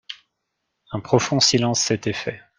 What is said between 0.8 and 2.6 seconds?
Un profond silence s'était fait.